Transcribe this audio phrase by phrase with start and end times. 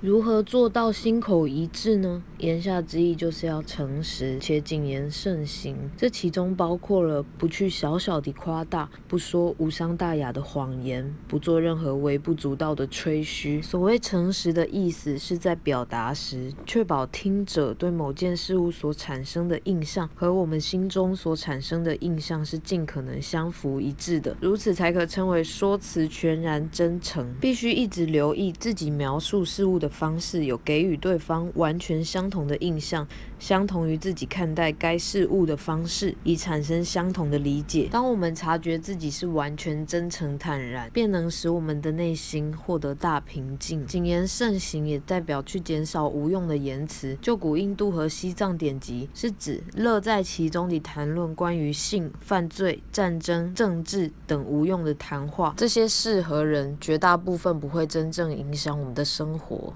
[0.00, 2.22] 如何做到心口一致呢？
[2.38, 13.60] 言下之意就是要诚实且谨言慎行，这其中包括了不去小小的夸大，不说无伤大雅的谎言，不做任何微不足道的吹嘘。
[13.60, 27.34] 所谓诚实的意思，是在表达时确保听者对某件事物所产生的印象和我们心中所产生的印象是尽可能相符一致的，如此才可称为说辞全然真诚。
[27.40, 29.87] 必须一直留意自己描述事物的。
[29.88, 33.06] 方式有给予对方完全相同的印象，
[33.38, 37.88] 相同于自己看待该事物的方式，以产生相同的理解。
[37.90, 43.86] 当我们察觉自己是完全真诚坦然，便能使我们的内心获得大平静。
[43.86, 47.16] 谨言慎行也代表去减少无用的言辞。
[47.20, 55.54] 就古印度和西藏典籍，是指乐在其中地谈论关于性、犯罪、战争、政治等无用的谈话。
[55.56, 59.72] 这些事和人，绝大部分不会真正影响我们的生活。